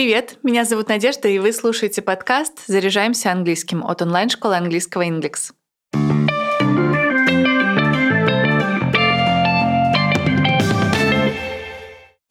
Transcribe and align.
Привет, 0.00 0.38
меня 0.42 0.64
зовут 0.64 0.88
Надежда, 0.88 1.28
и 1.28 1.38
вы 1.38 1.52
слушаете 1.52 2.00
подкаст 2.00 2.60
«Заряжаемся 2.66 3.32
английским» 3.32 3.84
от 3.84 4.00
онлайн-школы 4.00 4.56
английского 4.56 5.02
Inglix. 5.02 5.52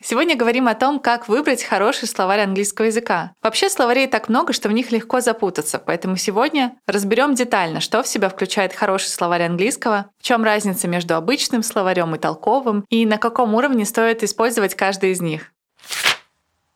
Сегодня 0.02 0.36
говорим 0.36 0.68
о 0.68 0.74
том, 0.74 1.00
как 1.00 1.28
выбрать 1.28 1.62
хороший 1.62 2.08
словарь 2.08 2.40
английского 2.40 2.88
языка. 2.88 3.34
Вообще 3.44 3.70
словарей 3.70 4.08
так 4.08 4.30
много, 4.30 4.52
что 4.52 4.68
в 4.68 4.72
них 4.72 4.92
легко 4.92 5.20
запутаться, 5.20 5.78
поэтому 5.78 6.16
сегодня 6.16 6.76
разберем 6.88 7.36
детально, 7.36 7.82
что 7.82 8.02
в 8.02 8.08
себя 8.08 8.30
включает 8.30 8.74
хороший 8.74 9.10
словарь 9.10 9.44
английского, 9.44 10.10
в 10.18 10.24
чем 10.24 10.44
разница 10.44 10.88
между 10.88 11.14
обычным 11.14 11.62
словарем 11.62 12.16
и 12.16 12.18
толковым, 12.18 12.84
и 12.90 13.06
на 13.06 13.20
каком 13.20 13.54
уровне 13.54 13.86
стоит 13.86 14.24
использовать 14.24 14.74
каждый 14.74 15.12
из 15.12 15.22
них. 15.22 15.54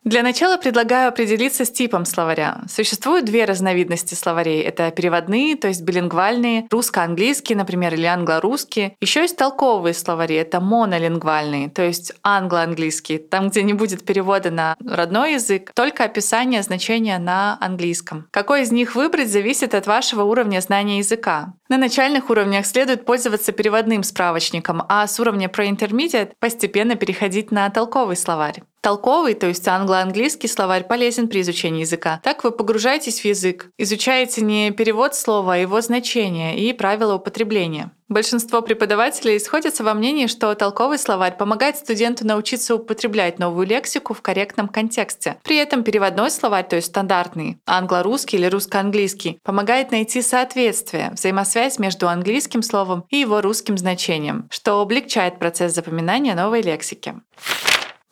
Для 0.04 0.22
начала 0.22 0.58
предлагаю 0.58 1.08
определиться 1.08 1.64
с 1.64 1.70
типом 1.70 2.04
словаря. 2.04 2.60
Существуют 2.68 3.24
две 3.24 3.46
разновидности 3.46 4.14
словарей. 4.14 4.60
Это 4.60 4.90
переводные, 4.90 5.56
то 5.56 5.68
есть 5.68 5.80
билингвальные, 5.80 6.66
русско-английские, 6.70 7.56
например, 7.56 7.94
или 7.94 8.04
англо-русские. 8.04 8.96
Еще 9.00 9.22
есть 9.22 9.38
толковые 9.38 9.94
словари, 9.94 10.36
это 10.36 10.60
монолингвальные, 10.60 11.70
то 11.70 11.80
есть 11.80 12.12
англо-английские, 12.22 13.18
там, 13.18 13.48
где 13.48 13.62
не 13.62 13.72
будет 13.72 14.04
перевода 14.04 14.50
на 14.50 14.76
родной 14.84 15.34
язык, 15.34 15.72
только 15.74 16.04
описание 16.04 16.62
значения 16.62 17.18
на 17.18 17.56
английском. 17.58 18.28
Какой 18.30 18.62
из 18.64 18.72
них 18.72 18.96
выбрать, 18.96 19.30
зависит 19.30 19.74
от 19.74 19.86
вашего 19.86 20.24
уровня 20.24 20.60
знания 20.60 20.98
языка. 20.98 21.54
На 21.70 21.78
начальных 21.78 22.28
уровнях 22.28 22.66
следует 22.66 23.06
пользоваться 23.06 23.50
переводным 23.50 24.02
справочником, 24.02 24.82
а 24.86 25.06
с 25.06 25.18
уровня 25.18 25.48
Pro-Intermediate 25.48 26.32
постепенно 26.38 26.94
переходить 26.94 27.50
на 27.50 27.70
толковый 27.70 28.16
словарь. 28.16 28.62
Толковый, 28.82 29.32
то 29.32 29.46
есть 29.46 29.66
англо-английский 29.66 30.46
словарь 30.46 30.84
полезен 30.84 31.26
при 31.26 31.40
изучении 31.40 31.80
языка. 31.80 32.20
Так 32.22 32.44
вы 32.44 32.50
погружаетесь 32.50 33.20
в 33.20 33.24
язык, 33.24 33.70
изучаете 33.78 34.42
не 34.42 34.72
перевод 34.72 35.14
слова, 35.14 35.54
а 35.54 35.56
его 35.56 35.80
значение 35.80 36.58
и 36.58 36.74
правила 36.74 37.14
употребления. 37.14 37.92
Большинство 38.08 38.60
преподавателей 38.60 39.40
сходятся 39.40 39.82
во 39.82 39.94
мнении, 39.94 40.26
что 40.26 40.54
толковый 40.54 40.98
словарь 40.98 41.38
помогает 41.38 41.78
студенту 41.78 42.26
научиться 42.26 42.74
употреблять 42.74 43.38
новую 43.38 43.66
лексику 43.66 44.12
в 44.12 44.20
корректном 44.20 44.68
контексте. 44.68 45.38
При 45.42 45.56
этом 45.56 45.82
переводной 45.82 46.30
словарь, 46.30 46.68
то 46.68 46.76
есть 46.76 46.88
стандартный, 46.88 47.58
англо-русский 47.66 48.36
или 48.36 48.44
русско-английский, 48.46 49.38
помогает 49.42 49.90
найти 49.90 50.20
соответствие, 50.20 51.12
взаимосвязь 51.12 51.78
между 51.78 52.06
английским 52.06 52.62
словом 52.62 53.04
и 53.08 53.16
его 53.16 53.40
русским 53.40 53.78
значением, 53.78 54.48
что 54.50 54.82
облегчает 54.82 55.38
процесс 55.38 55.74
запоминания 55.74 56.34
новой 56.34 56.60
лексики. 56.60 57.14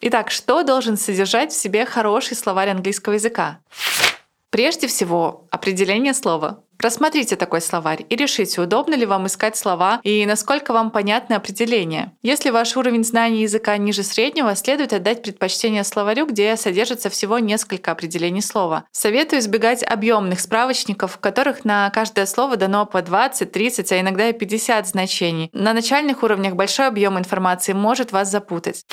Итак, 0.01 0.31
что 0.31 0.63
должен 0.63 0.97
содержать 0.97 1.53
в 1.53 1.61
себе 1.61 1.85
хороший 1.85 2.35
словарь 2.35 2.71
английского 2.71 3.13
языка? 3.13 3.59
Прежде 4.49 4.87
всего, 4.87 5.47
определение 5.51 6.13
слова. 6.13 6.62
Рассмотрите 6.79 7.37
такой 7.37 7.61
словарь 7.61 8.05
и 8.09 8.17
решите, 8.17 8.61
удобно 8.61 8.95
ли 8.95 9.07
вам 9.07 9.27
искать 9.27 9.57
слова 9.57 10.01
и 10.03 10.27
насколько 10.27 10.73
вам 10.73 10.91
понятны 10.91 11.35
определения. 11.35 12.13
Если 12.23 12.51
ваш 12.51 12.77
уровень 12.77 13.05
знания 13.05 13.43
языка 13.43 13.77
ниже 13.77 14.03
среднего, 14.03 14.55
следует 14.57 14.93
отдать 14.93 15.23
предпочтение 15.23 15.85
словарю, 15.85 16.27
где 16.27 16.57
содержится 16.57 17.09
всего 17.11 17.39
несколько 17.39 17.93
определений 17.93 18.43
слова. 18.43 18.85
Советую 18.91 19.41
избегать 19.41 19.83
объемных 19.83 20.41
справочников, 20.41 21.13
в 21.13 21.19
которых 21.19 21.65
на 21.65 21.89
каждое 21.91 22.27
слово 22.27 22.57
дано 22.57 22.87
по 22.87 23.01
20, 23.01 23.51
30, 23.53 23.93
а 23.93 24.01
иногда 24.01 24.29
и 24.29 24.33
50 24.33 24.89
значений. 24.89 25.51
На 25.53 25.73
начальных 25.73 26.23
уровнях 26.23 26.55
большой 26.55 26.89
объем 26.89 27.19
информации 27.19 27.73
может 27.73 28.13
вас 28.13 28.31
запутать. 28.31 28.85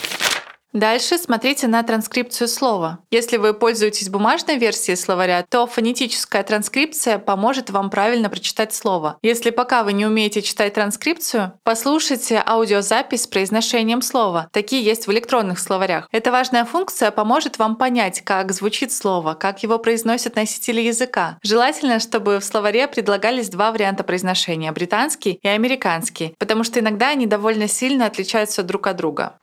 Дальше 0.74 1.18
смотрите 1.18 1.66
на 1.66 1.82
транскрипцию 1.82 2.48
слова. 2.48 3.00
Если 3.10 3.38
вы 3.38 3.56
пользуетесь 3.56 4.08
бумажной 4.08 4.58
версией 4.58 4.96
словаря, 4.98 5.44
то 5.50 5.66
фонетическая 5.66 6.44
транскрипция 6.44 7.18
поможет 7.18 7.72
вам 7.72 7.90
правильно 7.90 8.30
прочитать 8.30 8.72
слово. 8.72 9.18
Если 9.24 9.50
пока 9.50 9.84
вы 9.84 9.94
не 9.94 10.06
умеете 10.06 10.44
читать 10.44 10.76
транскрипцию, 10.76 11.54
послушайте 11.64 12.44
аудиозапись 12.46 13.24
с 13.24 13.28
произношением 13.28 14.04
слова. 14.04 14.48
Такие 14.52 14.84
есть 14.84 15.08
в 15.08 15.12
электронных 15.12 15.58
словарях. 15.58 16.08
Эта 16.12 16.32
важная 16.32 16.66
функция 16.66 17.10
поможет 17.10 17.58
вам 17.58 17.76
понять, 17.76 18.22
как 18.22 18.52
звучит 18.52 18.92
слово, 18.92 19.34
как 19.34 19.64
его 19.64 19.80
произносят 19.80 20.36
носители 20.36 20.82
языка. 20.82 21.40
Желательно, 21.42 22.00
чтобы 22.00 22.40
в 22.40 22.46
словаре 22.46 22.88
предлагались 22.88 23.50
два 23.50 23.72
варианта 23.72 24.04
произношения— 24.04 24.72
британский 24.80 25.40
и 25.42 25.48
американский, 25.48 26.36
потому 26.38 26.64
что 26.64 26.80
иногда 26.80 27.10
они 27.10 27.26
довольно 27.26 27.68
сильно 27.68 28.06
отличаются 28.06 28.62
друг 28.62 28.86
от 28.86 28.98
друга. 28.98 29.34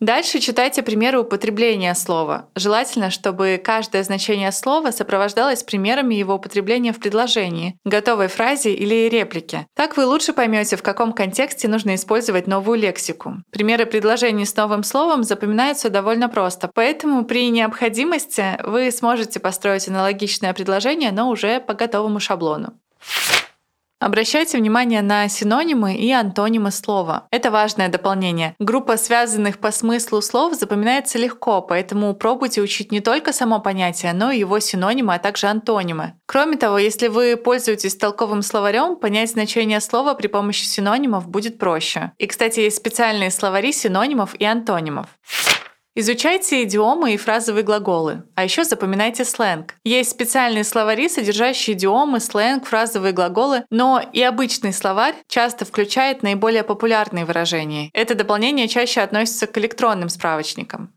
Дальше 0.00 0.40
читайте 0.40 0.82
примеры 0.82 1.20
употребления 1.20 1.94
слова. 1.94 2.48
Желательно, 2.56 3.10
чтобы 3.10 3.60
каждое 3.62 4.02
значение 4.02 4.50
слова 4.50 4.90
сопровождалось 4.90 5.62
примерами 5.62 6.16
его 6.16 6.34
употребления 6.34 6.92
в 6.92 6.98
предложении, 6.98 7.78
готовой 7.84 8.28
фразе 8.28 8.74
или 8.74 9.08
реплике. 9.08 9.66
Так 9.74 9.96
вы 9.96 10.04
лучше 10.04 10.32
поймете, 10.32 10.76
в 10.76 10.82
каком 10.82 11.12
контексте 11.12 11.68
нужно 11.68 11.94
использовать 11.94 12.46
новую 12.46 12.78
лексику. 12.78 13.36
Примеры 13.50 13.86
предложений 13.86 14.46
с 14.46 14.56
новым 14.56 14.82
словом 14.82 15.22
запоминаются 15.22 15.90
довольно 15.90 16.28
просто, 16.28 16.68
поэтому 16.74 17.24
при 17.24 17.48
необходимости 17.50 18.58
вы 18.64 18.90
сможете 18.90 19.38
построить 19.38 19.88
аналогичное 19.88 20.52
предложение, 20.54 21.12
но 21.12 21.30
уже 21.30 21.60
по 21.60 21.74
готовому 21.74 22.18
шаблону. 22.18 22.74
Обращайте 24.04 24.58
внимание 24.58 25.00
на 25.00 25.26
синонимы 25.28 25.94
и 25.94 26.12
антонимы 26.12 26.72
слова. 26.72 27.26
Это 27.30 27.50
важное 27.50 27.88
дополнение. 27.88 28.54
Группа 28.58 28.98
связанных 28.98 29.58
по 29.58 29.70
смыслу 29.70 30.20
слов 30.20 30.52
запоминается 30.52 31.16
легко, 31.16 31.62
поэтому 31.62 32.12
пробуйте 32.12 32.60
учить 32.60 32.92
не 32.92 33.00
только 33.00 33.32
само 33.32 33.60
понятие, 33.60 34.12
но 34.12 34.30
и 34.30 34.40
его 34.40 34.58
синонимы, 34.58 35.14
а 35.14 35.18
также 35.18 35.46
антонимы. 35.46 36.12
Кроме 36.26 36.58
того, 36.58 36.76
если 36.76 37.08
вы 37.08 37.38
пользуетесь 37.38 37.96
толковым 37.96 38.42
словарем, 38.42 38.96
понять 38.96 39.30
значение 39.30 39.80
слова 39.80 40.12
при 40.12 40.26
помощи 40.26 40.66
синонимов 40.66 41.26
будет 41.26 41.56
проще. 41.56 42.12
И, 42.18 42.26
кстати, 42.26 42.60
есть 42.60 42.76
специальные 42.76 43.30
словари 43.30 43.72
синонимов 43.72 44.34
и 44.34 44.44
антонимов. 44.44 45.06
Изучайте 45.96 46.64
идиомы 46.64 47.14
и 47.14 47.16
фразовые 47.16 47.62
глаголы, 47.62 48.24
а 48.34 48.42
еще 48.42 48.64
запоминайте 48.64 49.24
сленг. 49.24 49.74
Есть 49.84 50.10
специальные 50.10 50.64
словари, 50.64 51.08
содержащие 51.08 51.76
идиомы, 51.76 52.18
сленг, 52.18 52.66
фразовые 52.66 53.12
глаголы, 53.12 53.64
но 53.70 54.02
и 54.12 54.20
обычный 54.20 54.72
словарь 54.72 55.14
часто 55.28 55.64
включает 55.64 56.24
наиболее 56.24 56.64
популярные 56.64 57.24
выражения. 57.24 57.90
Это 57.92 58.16
дополнение 58.16 58.66
чаще 58.66 59.02
относится 59.02 59.46
к 59.46 59.56
электронным 59.56 60.08
справочникам. 60.08 60.92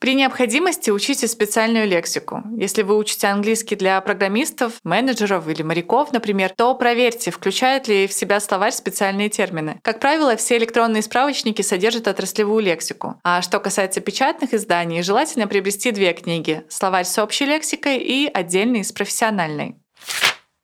При 0.00 0.14
необходимости 0.14 0.88
учите 0.88 1.28
специальную 1.28 1.86
лексику. 1.86 2.42
Если 2.56 2.80
вы 2.80 2.96
учите 2.96 3.26
английский 3.26 3.76
для 3.76 4.00
программистов, 4.00 4.80
менеджеров 4.82 5.46
или 5.46 5.62
моряков, 5.62 6.10
например, 6.10 6.54
то 6.56 6.74
проверьте, 6.74 7.30
включают 7.30 7.86
ли 7.86 8.06
в 8.06 8.12
себя 8.14 8.40
словарь 8.40 8.72
специальные 8.72 9.28
термины. 9.28 9.78
Как 9.82 10.00
правило, 10.00 10.36
все 10.36 10.56
электронные 10.56 11.02
справочники 11.02 11.60
содержат 11.60 12.08
отраслевую 12.08 12.64
лексику. 12.64 13.20
А 13.24 13.42
что 13.42 13.60
касается 13.60 14.00
печатных 14.00 14.54
изданий, 14.54 15.02
желательно 15.02 15.46
приобрести 15.46 15.90
две 15.90 16.14
книги– 16.14 16.64
словарь 16.70 17.04
с 17.04 17.18
общей 17.22 17.44
лексикой 17.44 17.98
и 17.98 18.26
отдельный 18.32 18.84
с 18.84 18.92
профессиональной. 18.92 19.79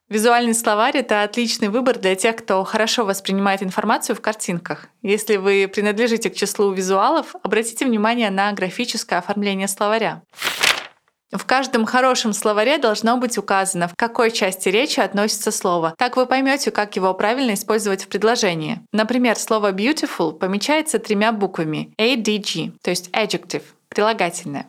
Визуальный 0.09 0.55
словарь— 0.55 0.97
это 0.99 1.25
отличный 1.25 1.69
выбор 1.69 1.99
для 1.99 2.15
тех, 2.15 2.37
кто 2.37 2.63
хорошо 2.63 3.05
воспринимает 3.05 3.65
информацию 3.65 4.15
в 4.15 4.21
картинках. 4.21 4.87
Если 5.03 5.37
вы 5.37 5.69
принадлежите 5.73 6.31
к 6.31 6.37
числу 6.37 6.71
визуалов, 6.71 7.35
обратите 7.43 7.85
внимание 7.85 8.31
на 8.31 8.53
графическое 8.53 9.19
оформление 9.19 9.67
словаря. 9.67 10.23
В 11.33 11.45
каждом 11.45 11.87
хорошем 11.87 12.33
словаре 12.33 12.79
должно 12.79 13.17
быть 13.17 13.37
указано, 13.37 13.89
в 13.89 13.97
какой 13.97 14.31
части 14.31 14.69
речи 14.69 15.01
относится 15.01 15.51
слово. 15.51 15.93
Так 15.99 16.17
вы 16.17 16.27
поймете, 16.27 16.71
как 16.71 16.95
его 16.95 17.13
правильно 17.15 17.55
использовать 17.55 18.05
в 18.05 18.09
предложении. 18.09 18.81
Например, 18.93 19.37
слово 19.37 19.73
beautiful 19.73 20.33
помечается 20.33 21.01
тремя 21.01 21.33
буквами 21.33 21.93
ADG, 21.99 22.75
то 22.81 22.91
есть 22.91 23.11
adjective, 23.11 23.65
прилагательное. 23.89 24.69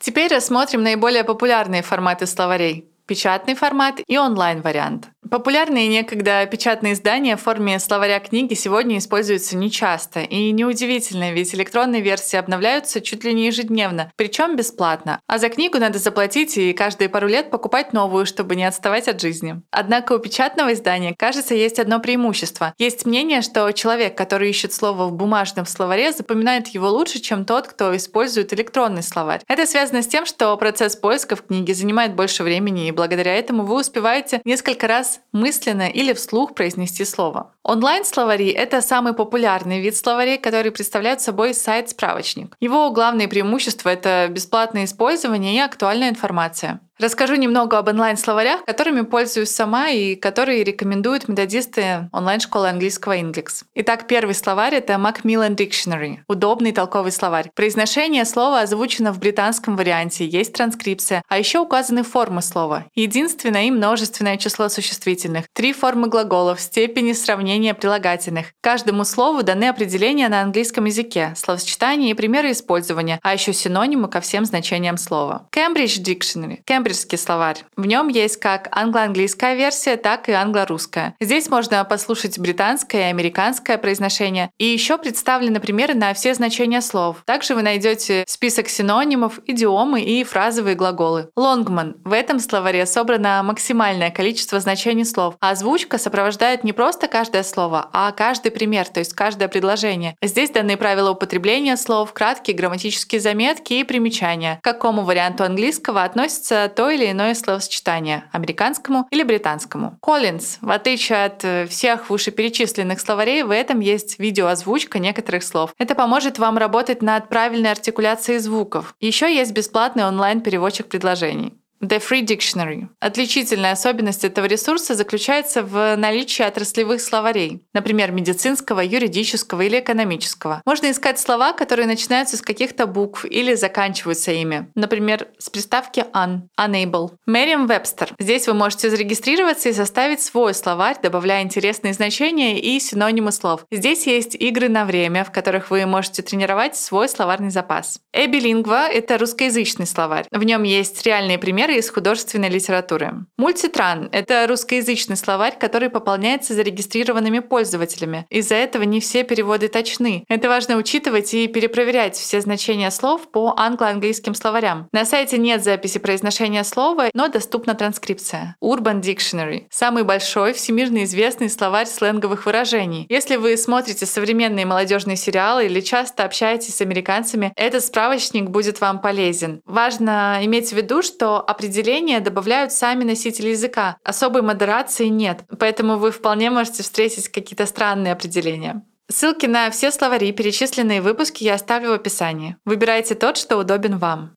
Теперь 0.00 0.34
рассмотрим 0.34 0.82
наиболее 0.82 1.22
популярные 1.22 1.82
форматы 1.82 2.26
словарей 2.26 2.87
печатный 3.08 3.54
формат 3.54 4.00
и 4.06 4.18
онлайн-вариант. 4.18 5.08
Популярные 5.30 5.88
некогда 5.88 6.46
печатные 6.46 6.94
издания 6.94 7.36
в 7.36 7.42
форме 7.42 7.78
словаря 7.78 8.18
книги 8.18 8.54
сегодня 8.54 8.96
используются 8.96 9.56
нечасто. 9.56 10.20
И 10.20 10.50
неудивительно, 10.52 11.32
ведь 11.32 11.54
электронные 11.54 12.00
версии 12.00 12.36
обновляются 12.36 13.02
чуть 13.02 13.24
ли 13.24 13.34
не 13.34 13.46
ежедневно, 13.46 14.10
причем 14.16 14.56
бесплатно. 14.56 15.20
А 15.26 15.36
за 15.38 15.50
книгу 15.50 15.78
надо 15.78 15.98
заплатить 15.98 16.56
и 16.56 16.72
каждые 16.72 17.10
пару 17.10 17.28
лет 17.28 17.50
покупать 17.50 17.92
новую, 17.92 18.24
чтобы 18.24 18.56
не 18.56 18.64
отставать 18.64 19.06
от 19.06 19.20
жизни. 19.20 19.60
Однако 19.70 20.14
у 20.14 20.18
печатного 20.18 20.72
издания, 20.72 21.14
кажется, 21.14 21.54
есть 21.54 21.78
одно 21.78 22.00
преимущество. 22.00 22.72
Есть 22.78 23.04
мнение, 23.04 23.42
что 23.42 23.70
человек, 23.72 24.16
который 24.16 24.48
ищет 24.48 24.72
слово 24.72 25.08
в 25.08 25.12
бумажном 25.12 25.66
словаре, 25.66 26.12
запоминает 26.12 26.68
его 26.68 26.88
лучше, 26.88 27.18
чем 27.20 27.44
тот, 27.44 27.66
кто 27.66 27.94
использует 27.94 28.54
электронный 28.54 29.02
словарь. 29.02 29.42
Это 29.46 29.66
связано 29.66 30.02
с 30.02 30.06
тем, 30.06 30.24
что 30.24 30.56
процесс 30.56 30.96
поиска 30.96 31.36
в 31.36 31.42
книге 31.42 31.74
занимает 31.74 32.14
больше 32.14 32.42
времени, 32.44 32.88
и 32.88 32.92
благодаря 32.92 33.34
этому 33.34 33.64
вы 33.64 33.80
успеваете 33.80 34.40
несколько 34.44 34.86
раз 34.86 35.17
мысленно 35.32 35.88
или 35.88 36.12
вслух 36.12 36.54
произнести 36.54 37.04
слово. 37.04 37.54
Онлайн-словари— 37.62 38.48
это 38.50 38.80
самый 38.80 39.12
популярный 39.12 39.80
вид 39.80 39.96
словарей, 39.96 40.38
который 40.38 40.70
представляет 40.70 41.20
собой 41.20 41.54
сайт-справочник. 41.54 42.56
Его 42.60 42.90
главное 42.90 43.28
преимущество— 43.28 43.88
это 43.90 44.28
бесплатное 44.30 44.84
использование 44.84 45.54
и 45.54 45.60
актуальная 45.60 46.10
информация. 46.10 46.80
Расскажу 46.98 47.36
немного 47.36 47.78
об 47.78 47.86
онлайн-словарях, 47.86 48.64
которыми 48.64 49.02
пользуюсь 49.02 49.50
сама 49.50 49.90
и 49.90 50.16
которые 50.16 50.64
рекомендуют 50.64 51.28
методисты 51.28 52.08
онлайн-школы 52.12 52.68
английского 52.68 53.16
Inglix. 53.16 53.62
Итак, 53.76 54.08
первый 54.08 54.34
словарь— 54.34 54.74
это 54.76 54.94
Macmillan 54.94 55.54
Dictionary— 55.54 56.18
удобный 56.26 56.72
толковый 56.72 57.12
словарь. 57.12 57.52
Произношение 57.54 58.24
слова 58.24 58.62
озвучено 58.62 59.12
в 59.12 59.20
британском 59.20 59.76
варианте, 59.76 60.26
есть 60.26 60.52
транскрипция, 60.54 61.22
а 61.28 61.38
еще 61.38 61.60
указаны 61.60 62.02
формы 62.02 62.42
слова. 62.42 62.86
Единственное 62.96 63.66
и 63.66 63.70
множественное 63.70 64.36
число 64.36 64.68
существительных, 64.68 65.44
три 65.52 65.72
формы 65.72 66.08
глаголов, 66.08 66.60
степени 66.60 67.12
сравнения 67.12 67.74
прилагательных. 67.74 68.46
Каждому 68.60 69.04
слову 69.04 69.44
даны 69.44 69.68
определения 69.68 70.28
на 70.28 70.40
английском 70.40 70.86
языке, 70.86 71.32
словосочетания 71.36 72.10
и 72.10 72.14
примеры 72.14 72.50
использования, 72.50 73.20
а 73.22 73.34
еще 73.34 73.52
синонимы 73.52 74.08
ко 74.08 74.20
всем 74.20 74.44
значениям 74.44 74.96
слова. 74.96 75.46
Cambridge 75.54 76.02
Dictionary— 76.02 76.58
кембриджский 76.88 77.18
словарь. 77.18 77.64
В 77.76 77.84
нем 77.86 78.08
есть 78.08 78.38
как 78.38 78.68
англо-английская 78.70 79.54
версия, 79.54 79.96
так 79.96 80.28
и 80.28 80.32
англо-русская. 80.32 81.14
Здесь 81.20 81.50
можно 81.50 81.84
послушать 81.84 82.38
британское 82.38 83.08
и 83.08 83.10
американское 83.10 83.76
произношение. 83.76 84.50
И 84.58 84.64
еще 84.64 84.96
представлены 84.96 85.60
примеры 85.60 85.94
на 85.94 86.14
все 86.14 86.32
значения 86.34 86.80
слов. 86.80 87.18
Также 87.26 87.54
вы 87.54 87.62
найдете 87.62 88.24
список 88.26 88.68
синонимов, 88.68 89.40
идиомы 89.46 90.00
и 90.00 90.24
фразовые 90.24 90.76
глаголы. 90.76 91.28
Лонгман. 91.36 91.96
В 92.04 92.12
этом 92.12 92.40
словаре 92.40 92.86
собрано 92.86 93.42
максимальное 93.42 94.10
количество 94.10 94.58
значений 94.60 95.04
слов, 95.04 95.36
а 95.40 95.50
озвучка 95.50 95.98
сопровождает 95.98 96.64
не 96.64 96.72
просто 96.72 97.08
каждое 97.08 97.42
слово, 97.42 97.90
а 97.92 98.12
каждый 98.12 98.50
пример, 98.50 98.88
то 98.88 99.00
есть 99.00 99.12
каждое 99.12 99.48
предложение. 99.48 100.16
Здесь 100.22 100.50
даны 100.50 100.76
правила 100.76 101.10
употребления 101.10 101.76
слов, 101.76 102.12
краткие 102.14 102.56
грамматические 102.56 103.20
заметки 103.20 103.74
и 103.74 103.84
примечания. 103.84 104.58
К 104.62 104.64
какому 104.64 105.02
варианту 105.02 105.44
английского 105.44 106.02
относится 106.02 106.72
то 106.78 106.90
или 106.90 107.10
иное 107.10 107.34
словосочетание– 107.34 108.22
американскому 108.32 109.08
или 109.10 109.24
британскому. 109.24 109.98
Collins. 110.00 110.58
В 110.60 110.70
отличие 110.70 111.24
от 111.24 111.44
э, 111.44 111.66
всех 111.66 112.08
вышеперечисленных 112.08 113.00
словарей, 113.00 113.42
в 113.42 113.50
этом 113.50 113.80
есть 113.80 114.20
видеоозвучка 114.20 115.00
некоторых 115.00 115.42
слов. 115.42 115.74
Это 115.78 115.96
поможет 115.96 116.38
вам 116.38 116.56
работать 116.56 117.02
над 117.02 117.28
правильной 117.28 117.72
артикуляцией 117.72 118.38
звуков. 118.38 118.94
Еще 119.00 119.34
есть 119.34 119.50
бесплатный 119.50 120.04
онлайн-переводчик 120.04 120.86
предложений. 120.86 121.58
The 121.80 122.00
Free 122.00 122.22
Dictionary. 122.22 122.88
Отличительная 122.98 123.72
особенность 123.72 124.24
этого 124.24 124.46
ресурса 124.46 124.94
заключается 124.94 125.62
в 125.62 125.96
наличии 125.96 126.42
отраслевых 126.42 127.00
словарей, 127.00 127.62
например, 127.72 128.10
медицинского, 128.10 128.80
юридического 128.80 129.62
или 129.62 129.78
экономического. 129.78 130.60
Можно 130.66 130.90
искать 130.90 131.20
слова, 131.20 131.52
которые 131.52 131.86
начинаются 131.86 132.36
с 132.36 132.42
каких-то 132.42 132.86
букв 132.86 133.24
или 133.24 133.54
заканчиваются 133.54 134.32
ими, 134.32 134.68
например, 134.74 135.28
с 135.38 135.50
приставки 135.50 136.04
un, 136.12 136.48
unable. 136.58 137.12
Merriam-Webster. 137.28 138.10
Здесь 138.18 138.48
вы 138.48 138.54
можете 138.54 138.90
зарегистрироваться 138.90 139.68
и 139.68 139.72
составить 139.72 140.20
свой 140.20 140.54
словарь, 140.54 140.96
добавляя 141.00 141.42
интересные 141.42 141.94
значения 141.94 142.60
и 142.60 142.80
синонимы 142.80 143.30
слов. 143.30 143.64
Здесь 143.70 144.06
есть 144.06 144.34
игры 144.34 144.68
на 144.68 144.84
время, 144.84 145.24
в 145.24 145.30
которых 145.30 145.70
вы 145.70 145.86
можете 145.86 146.22
тренировать 146.22 146.76
свой 146.76 147.08
словарный 147.08 147.50
запас. 147.50 148.00
Эбилингва— 148.12 148.88
это 148.90 149.16
русскоязычный 149.18 149.86
словарь. 149.86 150.26
В 150.32 150.42
нем 150.42 150.64
есть 150.64 151.04
реальные 151.06 151.38
примеры 151.38 151.67
примеры 151.68 151.80
из 151.80 151.90
художественной 151.90 152.48
литературы. 152.48 153.26
Мультитран— 153.36 154.08
это 154.12 154.46
русскоязычный 154.48 155.16
словарь, 155.16 155.58
который 155.58 155.90
пополняется 155.90 156.54
зарегистрированными 156.54 157.40
пользователями. 157.40 158.26
Из-за 158.30 158.54
этого 158.54 158.84
не 158.84 159.00
все 159.00 159.22
переводы 159.22 159.68
точны. 159.68 160.24
Это 160.28 160.48
важно 160.48 160.76
учитывать 160.76 161.34
и 161.34 161.46
перепроверять 161.46 162.16
все 162.16 162.40
значения 162.40 162.90
слов 162.90 163.30
по 163.30 163.54
англо-английским 163.56 164.34
словарям. 164.34 164.88
На 164.92 165.04
сайте 165.04 165.36
нет 165.36 165.62
записи 165.62 165.98
произношения 165.98 166.64
слова, 166.64 167.10
но 167.12 167.28
доступна 167.28 167.74
транскрипция. 167.74 168.56
Urban 168.62 169.02
Dictionary— 169.02 169.66
самый 169.70 170.04
большой, 170.04 170.54
всемирно 170.54 171.04
известный 171.04 171.50
словарь 171.50 171.86
сленговых 171.86 172.46
выражений. 172.46 173.04
Если 173.10 173.36
вы 173.36 173.56
смотрите 173.58 174.06
современные 174.06 174.64
молодежные 174.64 175.16
сериалы 175.16 175.66
или 175.66 175.80
часто 175.80 176.24
общаетесь 176.24 176.76
с 176.76 176.80
американцами, 176.80 177.52
этот 177.56 177.84
справочник 177.84 178.48
будет 178.48 178.80
вам 178.80 179.00
полезен. 179.00 179.60
Важно 179.66 180.38
иметь 180.42 180.70
в 180.70 180.76
виду, 180.76 181.02
что 181.02 181.44
определения 181.58 182.20
добавляют 182.20 182.72
сами 182.72 183.02
носители 183.02 183.48
языка. 183.48 183.98
Особой 184.04 184.42
модерации 184.42 185.06
нет, 185.06 185.40
поэтому 185.58 185.96
вы 185.98 186.12
вполне 186.12 186.50
можете 186.50 186.84
встретить 186.84 187.28
какие-то 187.28 187.66
странные 187.66 188.12
определения. 188.12 188.82
Ссылки 189.10 189.46
на 189.46 189.70
все 189.70 189.90
словари, 189.90 190.30
перечисленные 190.32 191.00
в 191.00 191.04
выпуске, 191.04 191.46
я 191.46 191.54
оставлю 191.54 191.90
в 191.90 191.94
описании. 191.94 192.56
Выбирайте 192.64 193.14
тот, 193.14 193.36
что 193.36 193.56
удобен 193.56 193.98
вам. 193.98 194.34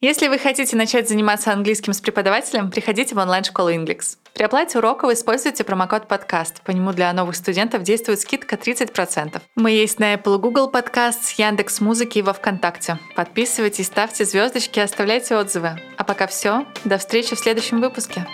Если 0.00 0.28
вы 0.28 0.38
хотите 0.38 0.76
начать 0.76 1.08
заниматься 1.08 1.52
английским 1.52 1.92
с 1.92 2.00
преподавателем, 2.00 2.70
приходите 2.70 3.16
в 3.16 3.18
онлайн-школу 3.18 3.70
Inglix. 3.70 4.16
При 4.32 4.44
оплате 4.44 4.78
уроков 4.78 5.10
используйте 5.10 5.64
промокод 5.64 6.06
подкаст. 6.06 6.62
По 6.62 6.70
нему 6.70 6.92
для 6.92 7.12
новых 7.12 7.34
студентов 7.34 7.82
действует 7.82 8.20
скидка 8.20 8.54
30%. 8.54 9.42
Мы 9.56 9.72
есть 9.72 9.98
на 9.98 10.14
Apple 10.14 10.38
Google 10.38 10.70
Podcast, 10.70 11.34
Яндекс 11.36 11.80
Музыки 11.80 12.18
и 12.18 12.22
во 12.22 12.32
Вконтакте. 12.32 13.00
Подписывайтесь, 13.16 13.86
ставьте 13.86 14.24
звездочки, 14.24 14.78
оставляйте 14.78 15.34
отзывы. 15.34 15.80
А 15.96 16.04
пока 16.04 16.28
все. 16.28 16.64
До 16.84 16.98
встречи 16.98 17.34
в 17.34 17.40
следующем 17.40 17.80
выпуске. 17.80 18.24